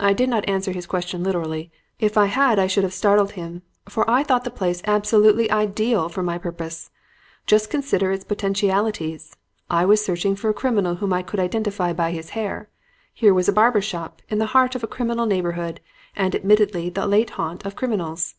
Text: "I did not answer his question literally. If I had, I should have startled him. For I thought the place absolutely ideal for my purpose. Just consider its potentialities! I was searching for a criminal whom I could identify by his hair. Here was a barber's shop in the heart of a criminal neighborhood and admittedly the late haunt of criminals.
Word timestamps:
"I 0.00 0.14
did 0.14 0.28
not 0.28 0.48
answer 0.48 0.72
his 0.72 0.84
question 0.84 1.22
literally. 1.22 1.70
If 2.00 2.18
I 2.18 2.26
had, 2.26 2.58
I 2.58 2.66
should 2.66 2.82
have 2.82 2.92
startled 2.92 3.30
him. 3.38 3.62
For 3.88 4.02
I 4.10 4.24
thought 4.24 4.42
the 4.42 4.50
place 4.50 4.82
absolutely 4.84 5.48
ideal 5.48 6.08
for 6.08 6.24
my 6.24 6.38
purpose. 6.38 6.90
Just 7.46 7.70
consider 7.70 8.10
its 8.10 8.24
potentialities! 8.24 9.36
I 9.70 9.84
was 9.84 10.04
searching 10.04 10.34
for 10.34 10.50
a 10.50 10.54
criminal 10.54 10.96
whom 10.96 11.12
I 11.12 11.22
could 11.22 11.38
identify 11.38 11.92
by 11.92 12.10
his 12.10 12.30
hair. 12.30 12.68
Here 13.12 13.32
was 13.32 13.48
a 13.48 13.52
barber's 13.52 13.84
shop 13.84 14.22
in 14.28 14.38
the 14.38 14.46
heart 14.58 14.74
of 14.74 14.82
a 14.82 14.88
criminal 14.88 15.24
neighborhood 15.24 15.78
and 16.16 16.34
admittedly 16.34 16.90
the 16.90 17.06
late 17.06 17.30
haunt 17.38 17.64
of 17.64 17.76
criminals. 17.76 18.34